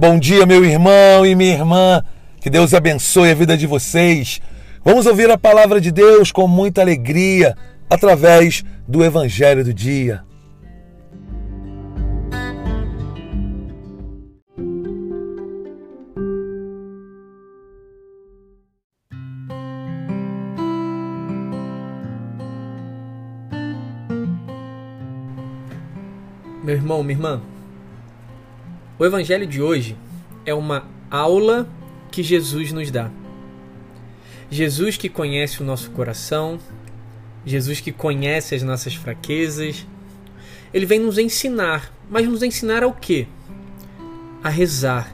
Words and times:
Bom 0.00 0.18
dia, 0.18 0.46
meu 0.46 0.64
irmão 0.64 1.26
e 1.26 1.34
minha 1.34 1.52
irmã. 1.52 2.02
Que 2.40 2.48
Deus 2.48 2.72
abençoe 2.72 3.32
a 3.32 3.34
vida 3.34 3.54
de 3.54 3.66
vocês. 3.66 4.40
Vamos 4.82 5.04
ouvir 5.04 5.30
a 5.30 5.36
palavra 5.36 5.78
de 5.78 5.92
Deus 5.92 6.32
com 6.32 6.48
muita 6.48 6.80
alegria 6.80 7.54
através 7.90 8.64
do 8.88 9.04
Evangelho 9.04 9.62
do 9.62 9.74
Dia. 9.74 10.24
Meu 26.64 26.74
irmão, 26.74 27.02
minha 27.02 27.16
irmã, 27.18 27.42
o 29.00 29.04
Evangelho 29.06 29.46
de 29.46 29.62
hoje 29.62 29.96
é 30.44 30.52
uma 30.52 30.86
aula 31.10 31.66
que 32.10 32.22
Jesus 32.22 32.70
nos 32.70 32.90
dá. 32.90 33.10
Jesus 34.50 34.98
que 34.98 35.08
conhece 35.08 35.62
o 35.62 35.64
nosso 35.64 35.90
coração, 35.92 36.60
Jesus 37.42 37.80
que 37.80 37.92
conhece 37.92 38.54
as 38.54 38.62
nossas 38.62 38.94
fraquezas, 38.94 39.86
ele 40.74 40.84
vem 40.84 41.00
nos 41.00 41.16
ensinar, 41.16 41.90
mas 42.10 42.28
nos 42.28 42.42
ensinar 42.42 42.82
ao 42.82 42.92
quê? 42.92 43.26
A 44.44 44.50
rezar, 44.50 45.10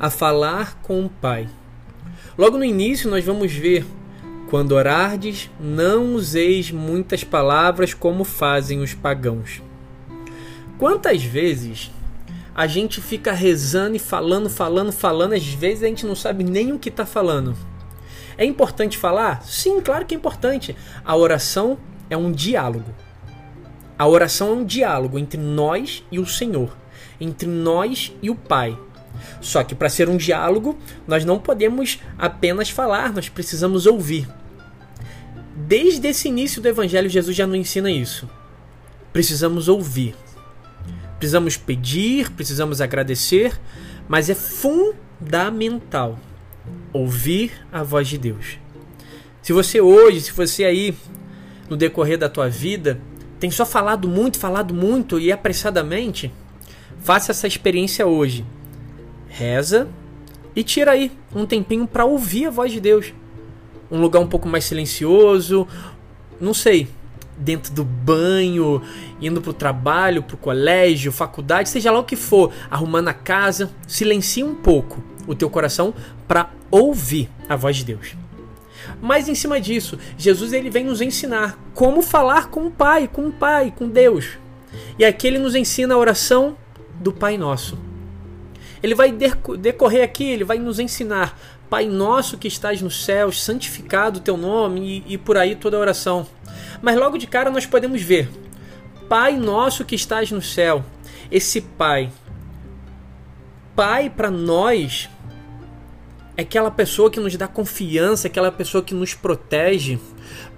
a 0.00 0.10
falar 0.10 0.74
com 0.82 1.06
o 1.06 1.08
Pai. 1.08 1.48
Logo 2.36 2.58
no 2.58 2.64
início 2.64 3.08
nós 3.08 3.24
vamos 3.24 3.52
ver 3.52 3.86
quando 4.50 4.72
orardes, 4.72 5.48
não 5.60 6.16
useis 6.16 6.72
muitas 6.72 7.22
palavras 7.22 7.94
como 7.94 8.24
fazem 8.24 8.80
os 8.80 8.94
pagãos. 8.94 9.62
Quantas 10.76 11.22
vezes 11.22 11.92
a 12.58 12.66
gente 12.66 13.00
fica 13.00 13.30
rezando 13.30 13.94
e 13.94 14.00
falando, 14.00 14.50
falando, 14.50 14.90
falando, 14.90 15.32
às 15.32 15.46
vezes 15.46 15.84
a 15.84 15.86
gente 15.86 16.04
não 16.04 16.16
sabe 16.16 16.42
nem 16.42 16.72
o 16.72 16.78
que 16.78 16.88
está 16.88 17.06
falando. 17.06 17.56
É 18.36 18.44
importante 18.44 18.98
falar? 18.98 19.44
Sim, 19.44 19.80
claro 19.80 20.04
que 20.04 20.12
é 20.12 20.18
importante. 20.18 20.74
A 21.04 21.14
oração 21.14 21.78
é 22.10 22.16
um 22.16 22.32
diálogo. 22.32 22.92
A 23.96 24.08
oração 24.08 24.48
é 24.48 24.52
um 24.54 24.64
diálogo 24.64 25.20
entre 25.20 25.40
nós 25.40 26.02
e 26.10 26.18
o 26.18 26.26
Senhor, 26.26 26.76
entre 27.20 27.48
nós 27.48 28.12
e 28.20 28.28
o 28.28 28.34
Pai. 28.34 28.76
Só 29.40 29.62
que 29.62 29.76
para 29.76 29.88
ser 29.88 30.08
um 30.08 30.16
diálogo, 30.16 30.76
nós 31.06 31.24
não 31.24 31.38
podemos 31.38 32.00
apenas 32.18 32.68
falar, 32.68 33.12
nós 33.12 33.28
precisamos 33.28 33.86
ouvir. 33.86 34.28
Desde 35.54 36.08
esse 36.08 36.26
início 36.26 36.60
do 36.60 36.66
Evangelho, 36.66 37.08
Jesus 37.08 37.36
já 37.36 37.46
nos 37.46 37.56
ensina 37.56 37.88
isso. 37.88 38.28
Precisamos 39.12 39.68
ouvir. 39.68 40.16
Precisamos 41.18 41.56
pedir, 41.56 42.30
precisamos 42.30 42.80
agradecer, 42.80 43.58
mas 44.08 44.30
é 44.30 44.34
fundamental 44.34 46.18
ouvir 46.92 47.52
a 47.72 47.82
voz 47.82 48.08
de 48.08 48.16
Deus. 48.18 48.58
Se 49.42 49.52
você 49.52 49.80
hoje, 49.80 50.20
se 50.20 50.32
você 50.32 50.64
aí 50.64 50.94
no 51.68 51.76
decorrer 51.76 52.18
da 52.18 52.28
tua 52.28 52.48
vida 52.48 53.00
tem 53.40 53.50
só 53.50 53.64
falado 53.64 54.08
muito, 54.08 54.38
falado 54.38 54.74
muito 54.74 55.18
e 55.18 55.30
apressadamente, 55.30 56.32
faça 57.00 57.32
essa 57.32 57.46
experiência 57.46 58.06
hoje. 58.06 58.44
Reza 59.28 59.88
e 60.54 60.62
tira 60.62 60.92
aí 60.92 61.12
um 61.34 61.46
tempinho 61.46 61.86
para 61.86 62.04
ouvir 62.04 62.46
a 62.46 62.50
voz 62.50 62.72
de 62.72 62.80
Deus. 62.80 63.12
Um 63.90 64.00
lugar 64.00 64.20
um 64.20 64.26
pouco 64.26 64.48
mais 64.48 64.64
silencioso, 64.64 65.66
não 66.40 66.52
sei, 66.52 66.88
dentro 67.38 67.72
do 67.72 67.84
banho, 67.84 68.82
indo 69.20 69.40
para 69.40 69.50
o 69.50 69.54
trabalho, 69.54 70.22
para 70.22 70.34
o 70.34 70.38
colégio, 70.38 71.12
faculdade, 71.12 71.68
seja 71.68 71.90
lá 71.90 72.00
o 72.00 72.04
que 72.04 72.16
for, 72.16 72.52
arrumando 72.70 73.08
a 73.08 73.14
casa, 73.14 73.70
silencie 73.86 74.42
um 74.42 74.54
pouco 74.54 75.02
o 75.26 75.34
teu 75.34 75.48
coração 75.48 75.94
para 76.26 76.50
ouvir 76.70 77.28
a 77.48 77.56
voz 77.56 77.76
de 77.76 77.84
Deus. 77.84 78.16
Mas 79.00 79.28
em 79.28 79.34
cima 79.34 79.60
disso, 79.60 79.98
Jesus 80.16 80.52
ele 80.52 80.70
vem 80.70 80.84
nos 80.84 81.00
ensinar 81.00 81.58
como 81.74 82.02
falar 82.02 82.48
com 82.48 82.66
o 82.66 82.70
Pai, 82.70 83.06
com 83.06 83.26
o 83.28 83.32
Pai, 83.32 83.72
com 83.76 83.88
Deus. 83.88 84.38
E 84.98 85.04
aqui 85.04 85.26
ele 85.26 85.38
nos 85.38 85.54
ensina 85.54 85.94
a 85.94 85.98
oração 85.98 86.56
do 86.98 87.12
Pai 87.12 87.36
Nosso. 87.36 87.78
Ele 88.82 88.94
vai 88.94 89.12
decorrer 89.58 90.04
aqui, 90.04 90.24
ele 90.24 90.44
vai 90.44 90.58
nos 90.58 90.78
ensinar 90.78 91.38
Pai 91.68 91.86
nosso 91.86 92.38
que 92.38 92.48
estás 92.48 92.80
nos 92.80 93.04
céus, 93.04 93.42
santificado 93.42 94.18
o 94.18 94.22
teu 94.22 94.38
nome 94.38 95.04
e, 95.06 95.14
e 95.14 95.18
por 95.18 95.36
aí 95.36 95.54
toda 95.54 95.76
a 95.76 95.80
oração. 95.80 96.26
Mas 96.80 96.96
logo 96.96 97.18
de 97.18 97.26
cara 97.26 97.50
nós 97.50 97.66
podemos 97.66 98.02
ver: 98.02 98.28
Pai 99.08 99.36
nosso 99.36 99.84
que 99.84 99.94
estás 99.94 100.30
no 100.30 100.42
céu. 100.42 100.84
Esse 101.30 101.60
Pai. 101.60 102.10
Pai 103.74 104.10
para 104.10 104.30
nós 104.30 105.08
é 106.36 106.42
aquela 106.42 106.70
pessoa 106.70 107.10
que 107.10 107.20
nos 107.20 107.36
dá 107.36 107.48
confiança, 107.48 108.28
aquela 108.28 108.50
pessoa 108.50 108.82
que 108.82 108.94
nos 108.94 109.14
protege. 109.14 109.98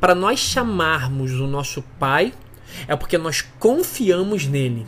Para 0.00 0.14
nós 0.14 0.38
chamarmos 0.38 1.32
o 1.32 1.46
nosso 1.46 1.82
Pai, 1.98 2.32
é 2.86 2.96
porque 2.96 3.16
nós 3.16 3.42
confiamos 3.58 4.46
nele. 4.46 4.86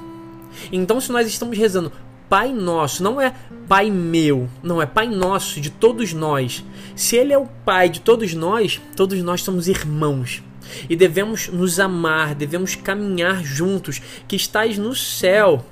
Então, 0.70 1.00
se 1.00 1.10
nós 1.10 1.26
estamos 1.26 1.56
rezando 1.56 1.92
Pai 2.28 2.52
Nosso, 2.52 3.02
não 3.02 3.20
é 3.20 3.34
Pai 3.68 3.90
meu, 3.90 4.48
não 4.62 4.82
é 4.82 4.86
Pai 4.86 5.08
Nosso 5.08 5.60
de 5.60 5.70
todos 5.70 6.12
nós. 6.12 6.64
Se 6.96 7.16
Ele 7.16 7.32
é 7.32 7.38
o 7.38 7.46
Pai 7.46 7.88
de 7.88 8.00
todos 8.00 8.34
nós, 8.34 8.80
todos 8.96 9.22
nós 9.22 9.42
somos 9.42 9.68
irmãos 9.68 10.42
e 10.88 10.96
devemos 10.96 11.48
nos 11.48 11.78
amar, 11.80 12.34
devemos 12.34 12.74
caminhar 12.74 13.44
juntos, 13.44 14.00
que 14.26 14.36
estás 14.36 14.78
no 14.78 14.94
céu. 14.94 15.64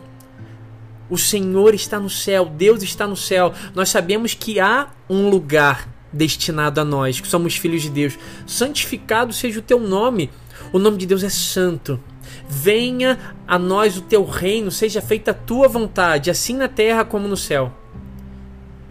O 1.09 1.19
Senhor 1.19 1.75
está 1.75 1.99
no 1.99 2.11
céu, 2.11 2.47
Deus 2.47 2.83
está 2.83 3.07
no 3.07 3.17
céu. 3.17 3.53
Nós 3.75 3.89
sabemos 3.89 4.35
que 4.35 4.61
há 4.61 4.89
um 5.09 5.29
lugar 5.29 5.89
destinado 6.13 6.81
a 6.81 6.85
nós, 6.85 7.21
que 7.21 7.29
somos 7.29 7.57
filhos 7.57 7.83
de 7.83 7.91
Deus. 7.91 8.19
Santificado 8.47 9.33
seja 9.33 9.59
o 9.59 9.63
teu 9.63 9.81
nome. 9.81 10.31
O 10.73 10.79
nome 10.79 10.99
de 10.99 11.07
Deus 11.07 11.23
é 11.23 11.29
santo. 11.29 11.99
Venha 12.49 13.19
a 13.47 13.59
nós 13.59 13.97
o 13.97 14.03
teu 14.03 14.25
reino, 14.25 14.71
seja 14.71 15.01
feita 15.01 15.33
a 15.33 15.35
tua 15.35 15.69
vontade, 15.69 16.31
assim 16.31 16.57
na 16.57 16.69
terra 16.69 17.05
como 17.05 17.27
no 17.27 17.37
céu. 17.37 17.80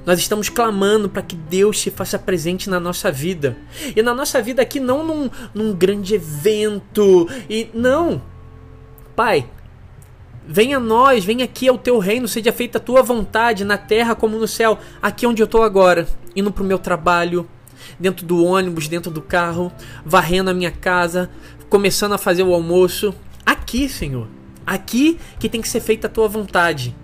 Nós 0.05 0.19
estamos 0.19 0.49
clamando 0.49 1.09
para 1.09 1.21
que 1.21 1.35
Deus 1.35 1.79
se 1.79 1.91
faça 1.91 2.17
presente 2.17 2.69
na 2.69 2.79
nossa 2.79 3.11
vida. 3.11 3.57
E 3.95 4.01
na 4.01 4.13
nossa 4.13 4.41
vida 4.41 4.61
aqui, 4.61 4.79
não 4.79 5.05
num, 5.05 5.29
num 5.53 5.73
grande 5.73 6.15
evento. 6.15 7.27
E 7.49 7.69
não. 7.73 8.21
Pai, 9.15 9.49
venha 10.47 10.77
a 10.77 10.79
nós, 10.79 11.23
venha 11.23 11.45
aqui 11.45 11.67
ao 11.67 11.77
teu 11.77 11.99
reino, 11.99 12.27
seja 12.27 12.51
feita 12.51 12.77
a 12.77 12.81
tua 12.81 13.03
vontade 13.03 13.63
na 13.63 13.77
terra 13.77 14.15
como 14.15 14.37
no 14.37 14.47
céu. 14.47 14.79
Aqui 15.01 15.27
onde 15.27 15.41
eu 15.41 15.45
estou 15.45 15.61
agora, 15.61 16.07
indo 16.35 16.51
para 16.51 16.63
o 16.63 16.65
meu 16.65 16.79
trabalho, 16.79 17.47
dentro 17.99 18.25
do 18.25 18.43
ônibus, 18.43 18.87
dentro 18.87 19.11
do 19.11 19.21
carro, 19.21 19.71
varrendo 20.05 20.49
a 20.49 20.53
minha 20.53 20.71
casa, 20.71 21.29
começando 21.69 22.13
a 22.13 22.17
fazer 22.17 22.43
o 22.43 22.53
almoço. 22.53 23.13
Aqui, 23.45 23.87
Senhor. 23.87 24.27
Aqui 24.65 25.19
que 25.39 25.49
tem 25.49 25.61
que 25.61 25.69
ser 25.69 25.81
feita 25.81 26.07
a 26.07 26.09
tua 26.09 26.27
vontade. 26.27 26.95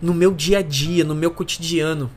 No 0.00 0.14
meu 0.14 0.32
dia 0.32 0.58
a 0.58 0.62
dia, 0.62 1.04
no 1.04 1.14
meu 1.14 1.30
cotidiano. 1.30 2.10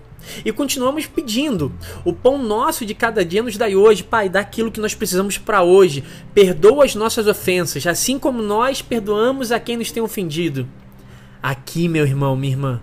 E 0.44 0.52
continuamos 0.52 1.06
pedindo: 1.06 1.72
o 2.04 2.14
pão 2.14 2.38
nosso 2.42 2.86
de 2.86 2.94
cada 2.94 3.24
dia 3.24 3.44
nos 3.44 3.58
dai 3.58 3.76
hoje, 3.76 4.04
Pai, 4.04 4.30
dá 4.30 4.40
aquilo 4.40 4.72
que 4.72 4.80
nós 4.80 4.94
precisamos 4.96 5.38
para 5.38 5.64
hoje. 5.64 6.04
Perdoa 6.34 6.86
as 6.86 6.96
nossas 6.96 7.28
ofensas, 7.28 7.86
assim 7.86 8.18
como 8.20 8.42
nós 8.42 8.82
perdoamos 8.82 9.52
a 9.52 9.60
quem 9.60 9.78
nos 9.78 9.92
tem 9.92 10.02
ofendido. 10.02 10.68
Aqui, 11.42 11.88
meu 11.88 12.06
irmão, 12.06 12.36
minha 12.36 12.54
irmã, 12.54 12.82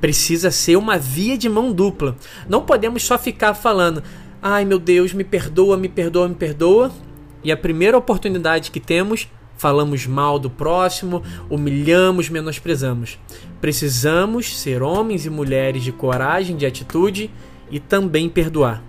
precisa 0.00 0.50
ser 0.50 0.76
uma 0.76 0.98
via 0.98 1.36
de 1.36 1.48
mão 1.48 1.72
dupla. 1.72 2.16
Não 2.48 2.62
podemos 2.62 3.02
só 3.02 3.18
ficar 3.18 3.54
falando: 3.54 4.02
ai 4.42 4.64
meu 4.64 4.78
Deus, 4.78 5.12
me 5.12 5.24
perdoa, 5.24 5.76
me 5.76 5.88
perdoa, 5.88 6.28
me 6.28 6.34
perdoa. 6.34 6.90
E 7.42 7.52
a 7.52 7.56
primeira 7.56 7.96
oportunidade 7.96 8.70
que 8.70 8.80
temos, 8.80 9.28
falamos 9.58 10.06
mal 10.06 10.38
do 10.38 10.48
próximo, 10.48 11.22
humilhamos, 11.50 12.30
menosprezamos. 12.30 13.18
Precisamos 13.60 14.56
ser 14.56 14.82
homens 14.82 15.26
e 15.26 15.30
mulheres 15.30 15.82
de 15.82 15.92
coragem, 15.92 16.56
de 16.56 16.64
atitude 16.64 17.30
e 17.70 17.78
também 17.78 18.28
perdoar. 18.28 18.82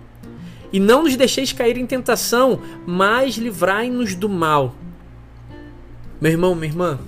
E 0.72 0.78
não 0.78 1.02
nos 1.02 1.16
deixeis 1.16 1.52
cair 1.52 1.76
em 1.76 1.84
tentação, 1.84 2.60
mas 2.86 3.34
livrai-nos 3.34 4.14
do 4.14 4.28
mal. 4.28 4.76
Meu 6.20 6.30
irmão, 6.30 6.54
minha 6.54 6.70
irmã, 6.70 6.98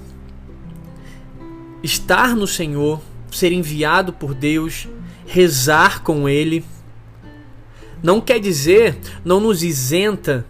estar 1.82 2.34
no 2.34 2.46
Senhor, 2.46 3.00
ser 3.30 3.52
enviado 3.52 4.12
por 4.12 4.34
Deus, 4.34 4.88
rezar 5.24 6.02
com 6.02 6.28
Ele, 6.28 6.64
não 8.02 8.20
quer 8.20 8.40
dizer, 8.40 8.98
não 9.24 9.38
nos 9.38 9.62
isenta 9.62 10.44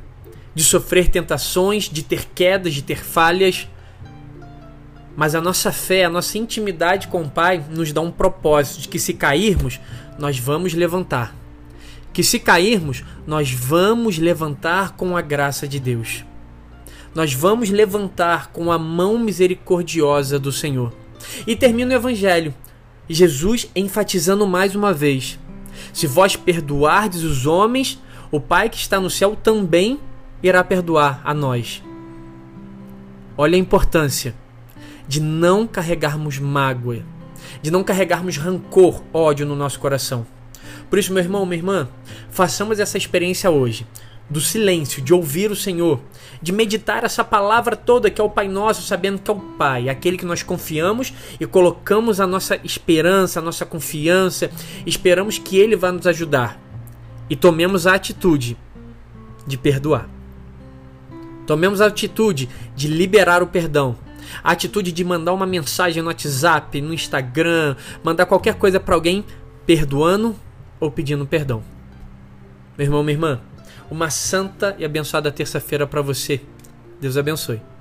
de 0.55 0.63
sofrer 0.63 1.09
tentações, 1.09 1.85
de 1.85 2.03
ter 2.03 2.27
quedas, 2.35 2.75
de 2.75 2.83
ter 2.83 2.99
falhas. 3.03 3.69
Mas 5.17 5.35
a 5.35 5.41
nossa 5.41 5.73
fé, 5.73 6.05
a 6.05 6.11
nossa 6.11 6.39
intimidade 6.39 7.09
com 7.09 7.23
o 7.23 7.31
Pai 7.31 7.63
nos 7.71 7.93
dá 7.93 8.01
um 8.01 8.11
propósito 8.11 8.83
de 8.83 8.89
que 8.89 8.99
se 8.99 9.15
cairmos, 9.15 9.81
nós 10.19 10.39
vamos 10.39 10.75
levantar. 10.75 11.35
Que 12.13 12.23
se 12.23 12.39
cairmos, 12.39 13.03
nós 13.27 13.51
vamos 13.51 14.19
levantar 14.19 14.97
com 14.97 15.17
a 15.17 15.23
graça 15.23 15.67
de 15.67 15.81
Deus. 15.81 16.25
Nós 17.15 17.33
vamos 17.35 17.71
levantar 17.71 18.51
com 18.53 18.73
a 18.73 18.79
mão 18.79 19.19
misericordiosa 19.19 20.39
do 20.39 20.51
Senhor. 20.51 20.93
E 21.47 21.55
termina 21.55 21.93
o 21.93 21.97
Evangelho. 21.97 22.55
Jesus 23.09 23.71
enfatizando 23.77 24.47
mais 24.47 24.75
uma 24.75 24.93
vez: 24.93 25.39
se 25.93 26.07
vós 26.07 26.37
perdoardes 26.37 27.23
os 27.23 27.47
homens, 27.47 28.01
o 28.31 28.41
Pai 28.41 28.69
que 28.69 28.77
está 28.77 28.99
no 28.99 29.11
céu 29.11 29.37
também 29.37 30.01
irá 30.43 30.63
perdoar 30.65 31.21
a 31.25 31.33
nós. 31.33 31.83
Olha 33.37 33.57
a 33.57 33.59
importância 33.59 34.35
de 35.07 35.21
não 35.21 35.67
carregarmos 35.67 36.39
mágoa, 36.39 37.03
de 37.61 37.71
não 37.71 37.85
carregarmos 37.85 38.37
rancor, 38.37 39.03
ódio 39.13 39.47
no 39.47 39.57
nosso 39.57 39.79
coração. 39.79 40.27
Por 40.89 40.99
isso, 40.99 41.13
meu 41.13 41.23
irmão, 41.23 41.47
minha 41.47 41.59
irmã, 41.59 41.89
façamos 42.31 42.79
essa 42.79 42.99
experiência 42.99 43.51
hoje 43.51 43.87
do 44.29 44.41
silêncio, 44.41 45.03
de 45.03 45.13
ouvir 45.13 45.51
o 45.51 45.57
Senhor, 45.57 46.01
de 46.41 46.53
meditar 46.53 47.05
essa 47.05 47.23
palavra 47.23 47.77
toda 47.77 48.11
que 48.11 48.21
é 48.21 48.25
o 48.25 48.31
Pai 48.31 48.49
Nosso, 48.49 48.83
sabendo 48.83 49.21
que 49.21 49.31
é 49.31 49.35
o 49.35 49.39
Pai, 49.39 49.89
aquele 49.89 50.17
que 50.17 50.25
nós 50.25 50.43
confiamos 50.43 51.13
e 51.39 51.47
colocamos 51.47 52.21
a 52.21 52.27
nossa 52.27 52.59
esperança, 52.65 53.41
a 53.41 53.43
nossa 53.43 53.67
confiança, 53.67 54.51
esperamos 54.87 55.39
que 55.39 55.59
Ele 55.59 55.77
vá 55.77 55.93
nos 55.93 56.07
ajudar. 56.07 56.59
E 57.29 57.37
tomemos 57.37 57.87
a 57.87 57.95
atitude 57.95 58.57
de 59.47 59.59
perdoar. 59.59 60.09
Tomemos 61.53 61.83
a 61.83 61.87
atitude 61.87 62.49
de 62.75 62.89
liberar 62.89 63.43
o 63.43 63.47
perdão. 63.47 63.95
A 64.43 64.53
atitude 64.53 64.91
de 64.91 65.05
mandar 65.05 65.35
uma 65.35 65.45
mensagem 65.45 66.03
no 66.03 66.09
WhatsApp, 66.09 66.81
no 66.81 66.95
Instagram, 66.95 67.77
mandar 68.03 68.25
qualquer 68.25 68.55
coisa 68.55 68.81
para 68.81 68.95
alguém 68.95 69.23
perdoando 69.67 70.35
ou 70.81 70.91
pedindo 70.91 71.27
perdão. 71.27 71.63
Meu 72.79 72.87
irmão, 72.87 73.03
minha 73.03 73.17
irmã, 73.17 73.41
uma 73.91 74.09
santa 74.09 74.75
e 74.79 74.85
abençoada 74.87 75.31
terça-feira 75.31 75.87
para 75.87 76.01
você. 76.01 76.41
Deus 76.99 77.19
abençoe. 77.19 77.72